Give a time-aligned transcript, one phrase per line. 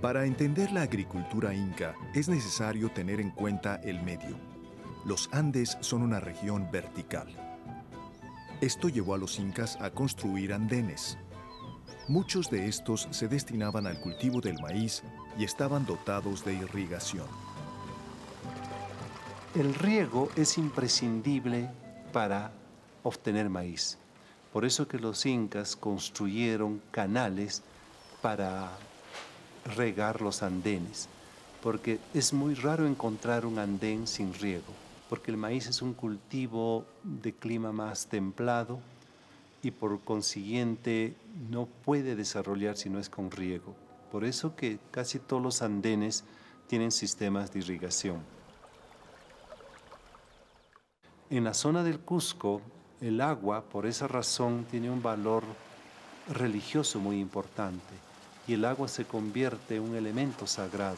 [0.00, 4.36] Para entender la agricultura inca es necesario tener en cuenta el medio.
[5.04, 7.26] Los Andes son una región vertical.
[8.60, 11.18] Esto llevó a los incas a construir andenes.
[12.06, 15.02] Muchos de estos se destinaban al cultivo del maíz
[15.36, 17.26] y estaban dotados de irrigación.
[19.56, 21.68] El riego es imprescindible
[22.12, 22.52] para
[23.02, 23.98] obtener maíz.
[24.52, 27.64] Por eso que los incas construyeron canales
[28.22, 28.78] para
[29.76, 31.08] regar los andenes,
[31.62, 34.72] porque es muy raro encontrar un andén sin riego,
[35.08, 38.80] porque el maíz es un cultivo de clima más templado
[39.62, 41.14] y por consiguiente
[41.50, 43.74] no puede desarrollar si no es con riego.
[44.12, 46.24] Por eso que casi todos los andenes
[46.66, 48.18] tienen sistemas de irrigación.
[51.30, 52.62] En la zona del Cusco,
[53.00, 55.44] el agua, por esa razón, tiene un valor
[56.28, 58.07] religioso muy importante
[58.48, 60.96] y el agua se convierte en un elemento sagrado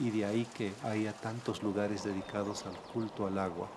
[0.00, 3.68] y de ahí que haya tantos lugares dedicados al culto al agua.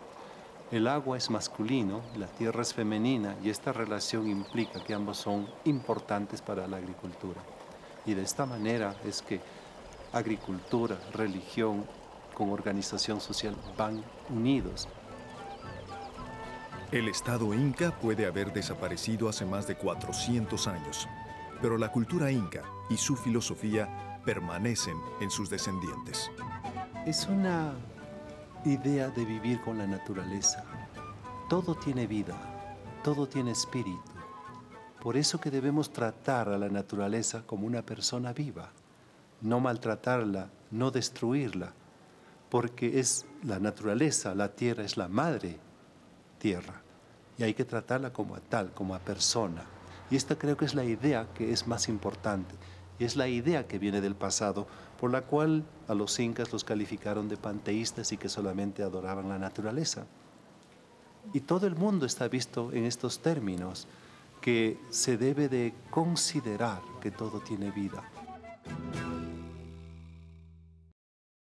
[0.71, 5.47] El agua es masculino, la tierra es femenina y esta relación implica que ambos son
[5.63, 7.41] importantes para la agricultura.
[8.05, 9.39] Y de esta manera es que
[10.11, 11.85] agricultura, religión
[12.33, 14.89] con organización social van unidos.
[16.91, 21.07] El Estado inca puede haber desaparecido hace más de 400 años,
[21.61, 26.29] pero la cultura inca y su filosofía permanecen en sus descendientes.
[27.05, 27.73] Es una
[28.65, 30.63] idea de vivir con la naturaleza.
[31.49, 32.35] Todo tiene vida,
[33.03, 34.11] todo tiene espíritu.
[35.01, 38.71] Por eso que debemos tratar a la naturaleza como una persona viva,
[39.41, 41.71] no maltratarla, no destruirla,
[42.49, 45.59] porque es la naturaleza, la tierra es la madre
[46.39, 46.81] tierra
[47.37, 49.63] y hay que tratarla como a tal, como a persona.
[50.09, 52.55] Y esta creo que es la idea que es más importante.
[52.99, 54.67] Y es la idea que viene del pasado,
[54.99, 59.37] por la cual a los incas los calificaron de panteístas y que solamente adoraban la
[59.37, 60.05] naturaleza.
[61.33, 63.87] Y todo el mundo está visto en estos términos,
[64.41, 68.03] que se debe de considerar que todo tiene vida,